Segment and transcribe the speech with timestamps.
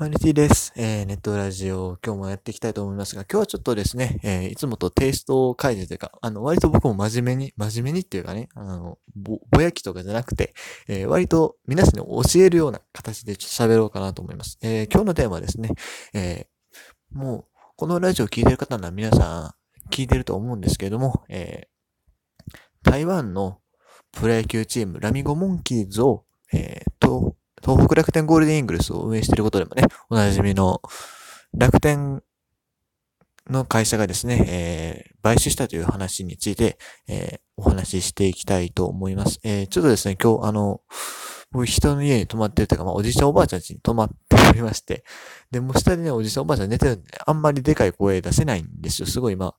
[0.00, 0.72] マニティです。
[0.76, 10.54] えー、ネットラジオ、今日もやっていきたいと思いますが、今日はちょっとですね、えー、いつもとテイストを変えてというか、あの、割と僕も真面目に、真面目にっていうかね、あの、ぼ、ぼやきとかじゃなくて、
[10.86, 14.60] えー、割と皆さんに教えるような形でちょっと喋ろうかなと思います。
[14.62, 15.70] えー、今日のテーマはですね、
[16.14, 17.44] えー、もう、
[17.74, 19.52] このラジオを聞いてる方なら皆さ
[19.88, 22.56] ん聞いてると思うんですけれども、えー、
[22.88, 23.58] 台湾の
[24.12, 30.80] プロ野球チーム、ラミゴモンキーズを、えー、と、東北楽天ゴールデンイーグルスを運営していることでもね、おなじみの
[31.56, 32.22] 楽天
[33.50, 39.40] の会社がですね、えー、買収したという話について、えー、お話ししていきたいと思います。
[39.42, 40.80] えー、ちょっとですね、今日、あの、
[41.50, 45.04] 僕人の家に泊まってるというか、まあ、おじいちゃんおばあちゃん家に泊まっておりまして、
[45.50, 49.08] で、もう下でね、おじいちゃんおばあちゃん寝てるんで、あんまりでかい声出せないんですよ。
[49.08, 49.54] すごい今、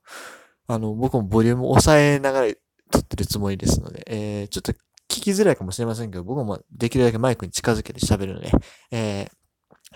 [0.68, 2.52] あの、僕もボリューム抑えながら
[2.92, 4.72] 撮ってるつもりですので、えー、ちょっと
[5.10, 8.50] 聞きづらいかもしれませんけど、僕もできるだけマイクに近づけて喋るので、
[8.92, 9.28] え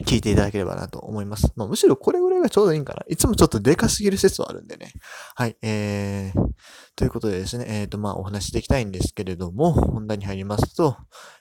[0.00, 1.52] ー、聞いていただければなと思います。
[1.54, 3.04] まあ、むしろこれぐらいがちょうどいいんかな。
[3.08, 4.92] いつもちょっとでかすぎる説はあるんでね。
[5.36, 6.48] はい、えー、
[6.96, 10.96] ということでですね、えっ、ー、と、まあ、お話しできたいんですけれども、本題に入りますと、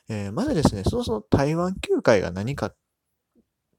[0.07, 2.75] えー、まずですね、そもそも台湾球界が何かっ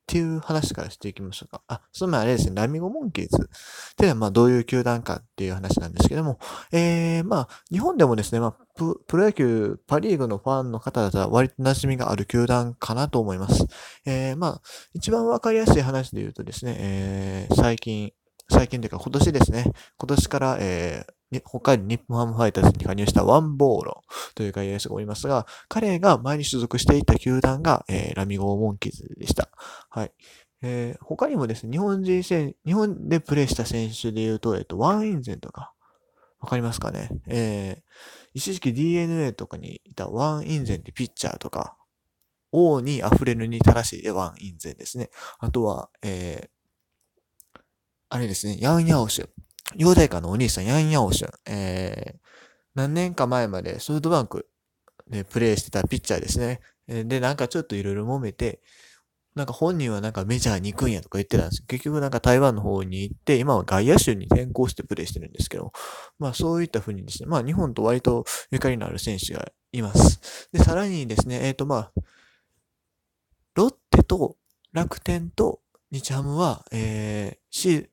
[0.04, 1.62] っていう話からしていきましょうか。
[1.66, 3.48] あ、その前あれですね、ラミゴモンキーズ
[3.92, 6.38] っていうのはまあどういう球団かっていう話なんですけども、
[6.72, 13.66] えー、まあ日本でもですね、まあププロ野球パリーグのファンの方だったら割と馴染みがある球団かなと思います。
[14.04, 18.12] えー、まあ一番わかりやすい話で言うとですね、えー、最近、
[18.50, 21.12] 最近というか今年ですね、今年から、えー、
[21.46, 24.02] 北海道日本ハムファイターズに加入したワンボーロ
[24.34, 29.48] という外野手がおりますが、彼が前に所属していた球団が、えー、ラミゴーモンキーズでした。
[29.90, 30.12] はい。
[30.62, 35.74] えー、他にもですね、日本人選、日本でプレーした選手で言うと、えっ、と、ワンインゼンとか、
[36.40, 37.10] わかりますかね？
[37.26, 37.82] えー、
[38.34, 41.76] 一時期 DNA とかにいたワンインゼンってピッチャーとか、
[42.52, 45.10] 王に溢れるに正しいでワンインゼンですね。
[45.38, 47.60] あとは、えー、
[48.08, 49.28] あれですね、ヤンヤオシュ。
[49.76, 51.30] 陽大家のお兄さん、ヤンヤオシュン。
[51.46, 52.18] えー、
[52.74, 54.48] 何年か前までソフトバンク
[55.08, 56.60] でプレイしてたピッチャーですね。
[56.86, 58.60] で、なんかちょっといろいろ揉めて、
[59.34, 65.72] なんか本人はなんかメジャーに行くんやとか言ってたんです結局なんか台湾の方に行って、今は外野手に転向してプレイしてるんですけど、
[66.18, 70.48] まあそういった風にですね、まあ日本と割とゆかりのある選手がいます。
[70.52, 71.92] で、さらにですね、えっ、ー、とまあ、
[73.54, 74.36] ロッテと
[74.72, 77.90] 楽天と日ハムは、えー、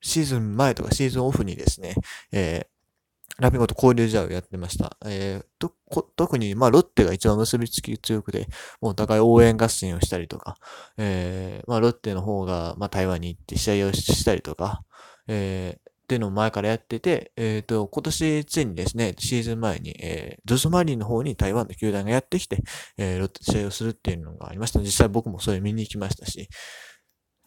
[0.00, 1.94] シーズン前とかシーズンオフにですね、
[2.32, 4.96] えー、ラミゴと交流試合をやってました。
[5.04, 5.72] えー、と、
[6.16, 8.48] 特に、まあ、ロッテが一番結びつき強くて、
[8.80, 10.56] もうお互い応援合戦をしたりとか、
[10.98, 14.82] えー、まあ、ロッテの方が、まあ、台湾に行って試合をしたりとか、
[15.26, 22.58] えー、っていうのを前からやってて、えっ、ー、と、今年ついにですね、シーズン前に、えー、ゾゾマリンの方に台湾の球団がやってきて、
[22.98, 24.80] えー、ロッテ試合をするっていうのがありました。
[24.80, 26.48] 実際僕もそれ見に行きましたし、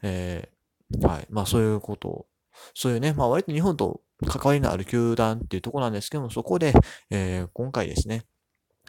[0.02, 1.28] えー、はい。
[1.30, 2.26] まあそういうことを
[2.74, 6.74] そういうね、まあ割と日本と関わりのある球団っていうとこなんですけども、そこで、
[7.10, 8.24] えー、今回ですね、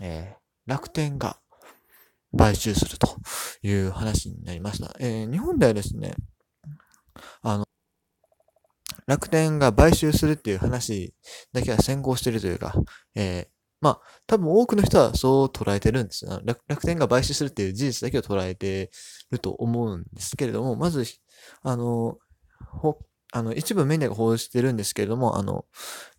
[0.00, 1.38] えー、楽天が
[2.36, 3.16] 買収すると
[3.62, 4.94] いう話になりました。
[4.98, 6.14] えー、日本ではですね、
[7.42, 7.64] あの、
[9.06, 11.14] 楽天が買収するっていう話
[11.52, 12.74] だけは先行してるというか、
[13.14, 16.40] えー、まあ、多分多くの人はそう捉えてるんですよ。
[16.44, 18.90] 楽天が買収するっていう事実だけを捉えて
[19.30, 21.04] ると思うんですけれども、まず、
[21.62, 22.18] あの、
[23.34, 25.64] あの、一部メディアが報じてるんですけれども、あの、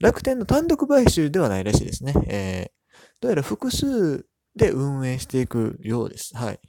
[0.01, 2.13] 楽天の単独買収ではないらしいですね。
[2.27, 6.35] えー、どうやら複数で運営していくようです。
[6.35, 6.59] はい。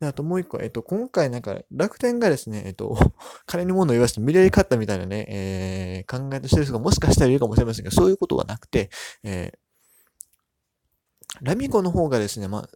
[0.00, 2.96] であともう一個、えっと、今回なんか楽天がですね、えっと、
[3.46, 8.90] 金に物を言わせて無理やり勝ったみたいなね、えー、考えとしてる人がもしかしたらいるかもしれませんが、そういうことはなくて、
[9.24, 12.68] えー、ラミコの方がですね、まあ、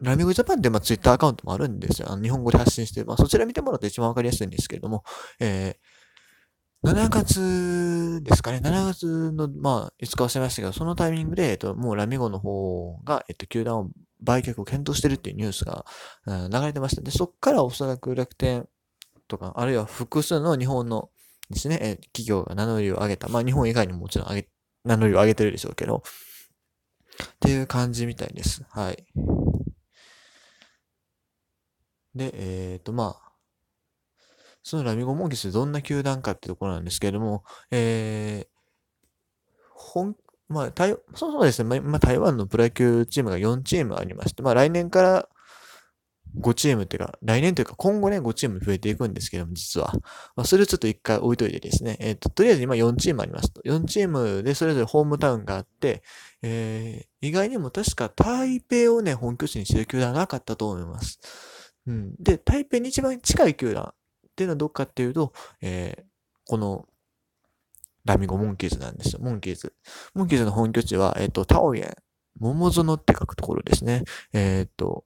[0.00, 2.10] ラミゴジャパンってまあツイッターアカウントもあるんですよ。
[2.10, 5.04] あの日本語で発信して、まあそちら見てもらうと一番わかりやすいんですけれども、
[5.38, 5.91] えー、
[6.84, 8.58] 7月ですかね。
[8.58, 15.84] 7月の、まあ、いつか忘れましたけど、そのタイミングで、えっと、もうラミゴの方が、えっと、球団を売却を検討してるっていうニュースが、
[16.26, 17.02] うん、流れてました。
[17.02, 18.68] で、そっからおそらく楽天
[19.28, 21.10] とか、あるいは複数の日本の
[21.50, 23.28] ですね、え企業が名乗りを上げた。
[23.28, 24.48] まあ、日本以外にももちろん上げ、
[24.84, 26.02] 名乗りを上げてるでしょうけど、
[27.22, 28.64] っていう感じみたいです。
[28.70, 29.06] はい。
[32.14, 33.31] で、えっ、ー、と、まあ、
[34.62, 38.52] そのラミゴモンキスどんな球団かってところなんですけれども、えー、
[39.74, 40.16] 本、
[40.48, 45.28] まあ、台、そうそうですね、まあ、台湾のプロ野球チームが4チームありまして、まあ、来年から
[46.40, 49.92] 5チームっていうか、来年というか今後ね、5チーム増えていくんですけども、実は。
[50.34, 53.60] まあ、それをちょっと一回置いといてですね、えっ、ー、と、とりあえず今4チームありますと。
[53.62, 56.02] 4チームでそれぞれホームタウンがあって、
[56.42, 61.20] えー、意外にも確か台北をね、本拠地にしてる球団なかったと思います。
[61.86, 62.14] うん。
[62.18, 63.92] で、台北に一番近い球団
[64.32, 66.04] っていうのはどっかっていうと、えー、
[66.46, 66.86] この、
[68.04, 69.20] ラミゴモンキーズなんですよ。
[69.22, 69.74] モンキーズ。
[70.14, 71.94] モンキーズの本拠地は、えっ、ー、と、タオエン、
[72.40, 74.02] 桃園って書くところですね。
[74.32, 75.04] えっ、ー、と、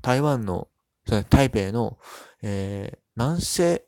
[0.00, 0.68] 台湾の、
[1.06, 1.98] 台北の、
[2.42, 3.84] えー、南西、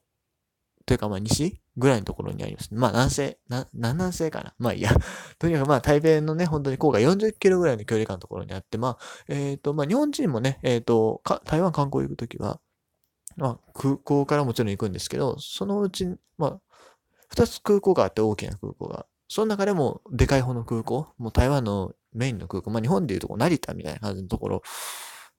[0.86, 2.68] というかまあ西ぐらいのところにあります。
[2.72, 4.54] まあ南西、な、南南西かな。
[4.58, 4.90] まあいいや。
[5.38, 8.98] とにかくまあ台北のね、本当に郊外40キロぐらいの距離感のところにあって、まあ、
[9.28, 12.60] えっ、ー、と、まあ日本人もね、えっ、ー、と、台湾観光行くときは、
[13.36, 16.06] まあ空港からもちろん行くんですけど、そのうち、
[16.38, 16.60] まあ、
[17.28, 19.06] 二つ空港があって大きな空港が。
[19.28, 24.62] その中でもでかい方の空港、もう台湾のメインの空港、まあ日本でいうとこ成田みたいな感じのところ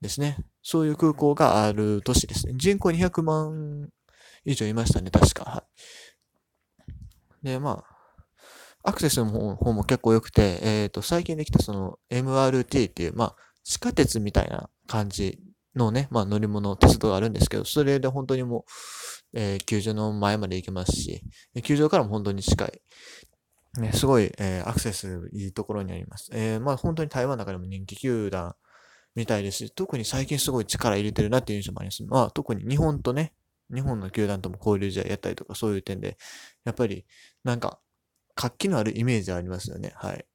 [0.02, 0.38] ですね。
[0.62, 2.54] そういう空港がある都市ですね。
[2.56, 3.90] 人口200万
[4.46, 5.44] 以上いましたね、確か。
[5.44, 5.64] は
[7.44, 7.46] い。
[7.46, 7.84] で、ま
[8.84, 15.40] あ、アクセスの方も結構良くて、えっ、ー、と、最近できたその MRT っていう、まあ、地下鉄みたいな感じ
[15.78, 18.66] のね、まあ乗り物、鉄道があるんですけど、それで本当にも
[19.34, 21.22] う、えー、球場の前まで行けますし、
[21.64, 22.82] 球場からも本当に近い。
[23.80, 26.30] ね、すごい、えー、アクセスいいところにあります。
[26.34, 28.56] えー、まあ本当に台湾の中でも人気球団
[29.16, 32.04] みたいですし、特に最近すごい力入れてるなっていう印象もあります。
[32.04, 33.34] まあ特に日本とね、
[33.74, 36.18] 日本の球団とも交流試合やったりとかそういう点で、
[36.66, 37.06] やっぱり
[37.44, 37.80] なんか
[38.36, 39.94] 活気のあるイメージありますよね。
[39.96, 40.26] はい。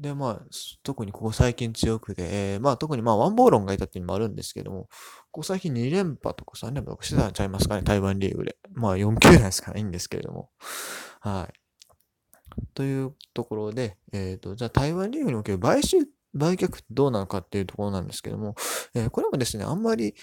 [0.00, 0.42] で、まあ、
[0.82, 4.88] 特にここ最近強くて、えー、まあ特にまあワンボーロンがいたっていうのもあるんですけども、
[5.30, 8.56] ここ最近2連覇とか3連覇とかしてたんちゃいますかね、台湾リーグで。
[8.72, 10.50] まあ4球団ですからいんですけれども。
[11.20, 11.64] はい。
[12.74, 15.98] というところで、えっ、ー、と、じゃあ台湾リーグにおける買収、
[16.34, 18.54] 売却ってどうなのかっていうところなんですけども、
[18.94, 20.14] えー、これもですね、あんまり、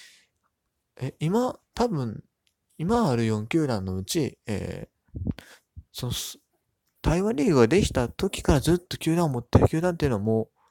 [1.00, 2.24] え、今、多分、
[2.78, 5.44] 今ある4球団のうち、えー、
[5.92, 6.14] その、
[7.02, 10.62] 台湾リーグができた時からずっと球団を持ってる球団っていうのはもう、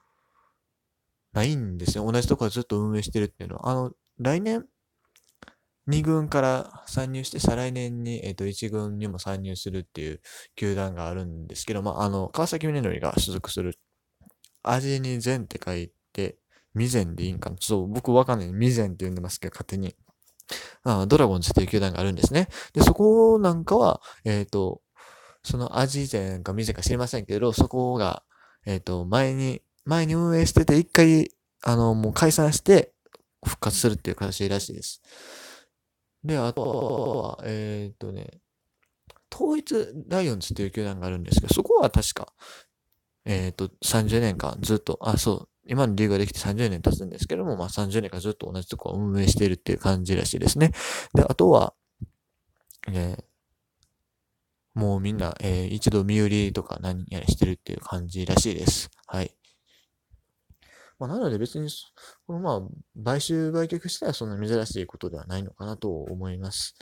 [1.32, 2.11] ないんですよ。
[2.11, 3.71] 同じところずっと運営してるっていうのは。
[3.71, 4.67] あの、来年、
[5.88, 10.21] 2軍から参入して、再来年に、えっ、ー、と、1軍にも参入するっていう
[10.56, 13.79] 球団があるんですけど、まあ、あの、川崎宗則が所属する、
[14.62, 16.37] 味に善って書いて、
[16.75, 18.49] 未然でいいんかなちょっと僕わかんない。
[18.49, 19.97] 未然って呼んでますけど、勝手に。
[20.82, 22.49] あドラゴンズっていう球団があるんですね。
[22.73, 24.81] で、そこなんかは、えっ、ー、と、
[25.42, 28.22] その味前か店か知りませんけど、そこが、
[28.66, 31.31] えっ、ー、と、前に、前に運営してて、一回、
[31.62, 32.92] あの、もう解散して
[33.44, 35.02] 復活するっていう形らしいです。
[36.25, 38.40] で、あとは、えっ、ー、とね、
[39.32, 39.75] 統一
[40.08, 42.32] ライオンズっていう球団があるんですけど、そこは確か、
[43.25, 50.72] えっ、ー、と、30年間ずっと、あ、そう、今のリーグができて30年経つんですけども、まあ30年間ずっと同じとこを運営しているっていう感じらしいですね。
[51.14, 51.75] で、あとは、
[52.88, 53.25] えー、
[54.75, 58.90] もうみんな、えー、一度身売りとか何やらしてるっていう感じらしいです。
[59.06, 59.34] はい。
[61.00, 61.70] まあ、なので別に、
[62.26, 66.75] このまあ、買収売却したらそんな珍しいことではないのかなと思います。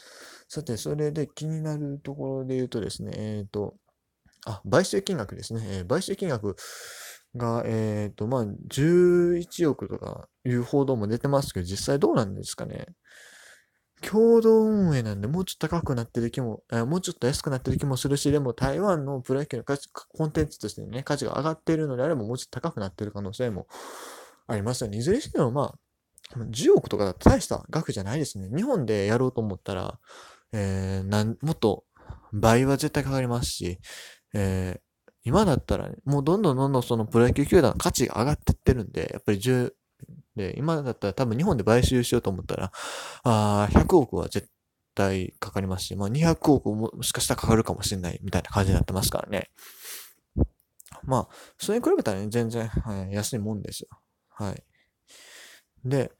[0.49, 3.77] さて、それで気になるところで言うとですね、えっ、ー、と、
[4.45, 5.63] あ、買収金額ですね。
[5.65, 6.57] えー、買収金額
[7.37, 12.87] が、えっ、ー、と、まあ、11億とかいう報道も出てますけど、実際どうなんですかね。
[14.03, 23.67] 共同運営なんで、もうちょっと高くなってる気も、えもうちょっと安くなってる気もするし、でも台湾のプロ野球の価値コンテンツとしてね、価値が上がっているのであれば、もうちょっと高くなってる可能性も
[24.47, 24.99] ありますよね。
[24.99, 25.75] いずれにしても、まあ、
[26.37, 28.49] 10億とかだと大した額じゃないですね。
[28.55, 29.99] 日本でやろうと思ったら、
[30.53, 31.85] えー、なん、もっと
[32.33, 33.79] 倍は絶対かかりますし、
[34.35, 34.81] えー、
[35.25, 39.73] 今だったら、ね、もうどんどんどんどんそのプロ野球球団の価値が上がってってるんで、やっぱり10、
[40.39, 42.73] で、今だったら多分日本で買収しようと思ったら、
[43.25, 44.49] あ100億は絶
[44.95, 49.51] 対かかりますし、まあ200億ももしかしたらかかるかもしれないみたいな感じになってますからね。
[51.05, 51.29] まあ、
[51.59, 53.89] それに比べたらね、全然、はい、安いもんですよ。
[54.31, 54.63] はい。
[55.85, 56.13] で、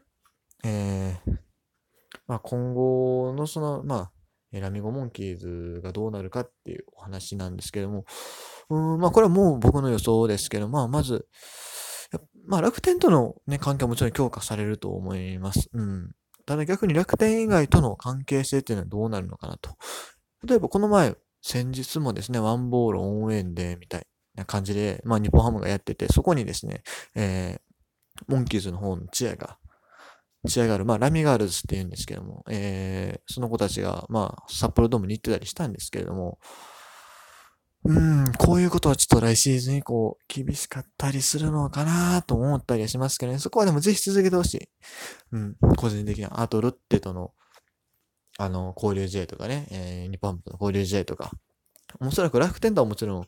[0.65, 1.33] えー、
[2.27, 4.11] まあ今後のその、ま
[4.53, 8.05] あ、ラミゴモンキーズがどうなるかっていうお話なんですけども、
[8.71, 11.27] うん、まあこれはもう僕の予想ですけど、まあまず、
[12.49, 15.69] まあ楽天とのね、関係はもちろん強化されると思います。
[15.75, 16.13] うん。
[16.47, 19.77] ただ逆に楽天以外との関係性っていうのはどうなるのかなと。
[20.47, 26.83] 例えばこの前、先日もですね、ワンボール応援でみたいな感じで、まあ日本ハムがやってて、そこにですね、
[27.15, 29.59] えー、モンキーズの方のチアが、
[30.49, 36.39] チアがある、まあラミガールズって言うんですけども、えー、その子たちが、まあ札幌ドームに行ってたりしたんですけれども、
[37.89, 43.39] うん、こういうことはちょっと来シーズン以降厳しかったりするのかなと思ったりはしますけどね。
[43.39, 44.69] そこはでもぜひ続けてほしい。
[45.33, 46.39] うん、個人的な。
[46.39, 47.33] あと、ロッテとの、
[48.37, 51.31] あの、交流試合とかね、えー、日本との交流試合とか。
[52.03, 53.27] おそらく楽天とはもちろん、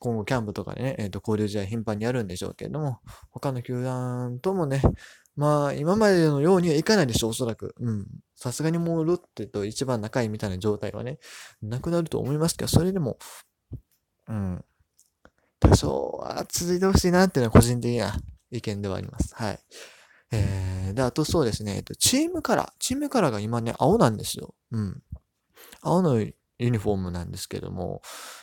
[0.00, 2.98] 今後キャンプとかでね、えっ、ー、と、交流試合頻繁にやるんでしょうけれども、
[3.30, 4.82] 他の球団ともね、
[5.36, 7.76] まあ、今までのようにはいかないでしょう、おそらく。
[7.78, 8.06] うん。
[8.34, 11.20] さすがにもうロッテと一番仲いいみたいな状態はね、
[11.62, 13.18] なくなると思いますけど、それでも、
[14.32, 14.64] うん。
[15.60, 18.16] 多少は続いてほしいなっていうのは個人的な
[18.50, 19.34] 意見ではあります。
[19.34, 19.58] はい。
[20.32, 22.72] えー、で、あとそうですね、えっと、チームカラー。
[22.78, 24.54] チームカラーが今ね、青なんですよ。
[24.72, 25.02] うん。
[25.82, 28.00] 青のユニフォームなんですけども、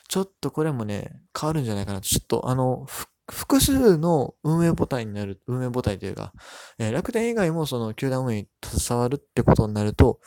[0.07, 2.07] ちょっとこれもね、変わるんじゃないかなと。
[2.07, 2.85] ちょっとあの、
[3.29, 6.33] 複数の運営母体になる、運営母体というか、
[6.77, 10.19] えー、楽天以外もその球団運営に携わるってことになると、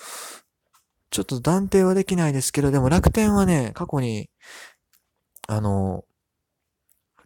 [1.11, 4.31] ちょっと断定はできないですけど、でも楽天はね、過去に、
[5.49, 6.04] あの、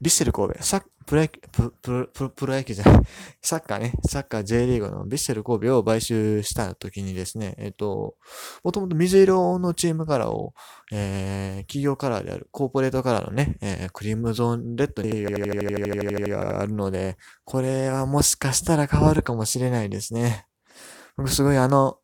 [0.00, 3.00] リッセル神戸、サップロ野球、ププププロ野球じゃない、
[3.40, 8.16] サッカーね、サッカー J リーグのビッセル神戸を買収した時にですね、えっ、と、
[8.62, 10.52] もともと水色のチームカラーを、
[10.92, 15.24] えー、企業カラーである、コーポレートカラーのね、えー、クリームゾーンレッドに
[16.34, 20.46] あるので、これはもしかしたら変わるかもしれないですね。
[21.16, 21.98] 僕すごいあの、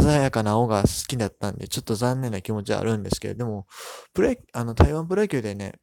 [0.00, 3.66] 鮮やかな青が好きだったんで、ちょっと残念な気持ちはあるんですけれども、
[4.14, 5.74] プレあの、台湾プロ野球でね、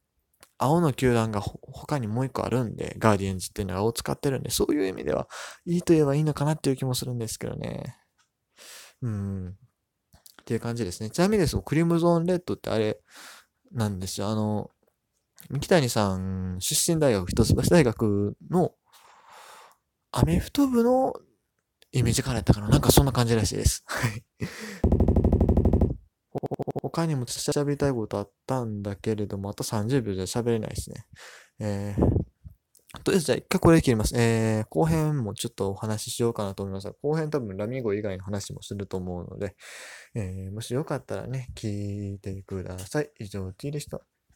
[0.58, 5.26] 青の球団が他にもう一個あるんで、ガーディエンズっていうのが青使ってるんで、そういう意味では、
[5.64, 7.96] いいと言えばいいのかなっていう気もするんですけどね。
[9.02, 9.48] うん。
[9.48, 9.52] っ
[10.44, 11.10] ていう感じですね。
[11.10, 12.98] ちなみにですクリムゾーンレッドってあれ
[13.72, 14.28] なんですよ。
[14.28, 14.70] あの、
[15.48, 18.72] 三木谷さん、出身大学、一橋大学の
[20.12, 21.14] アメフト部の
[21.92, 22.68] イメージからやったかな？
[22.68, 23.82] なんかそんな感じらしいです。
[23.86, 24.24] はい。
[26.82, 31.04] 他にも喋りたいことあったんだけれども、あと30秒じゃ喋れないですね。
[31.60, 34.14] えー、とりあえずじゃあ一回これで切ります。
[34.16, 39.56] えー、後編もちょっとお話ししようかなと思いますが後編多分ラミゴ以外の話もすると思うので、
[40.14, 43.10] えー、もしよかったらね、聞いてください。
[43.20, 44.00] 以上、T でした。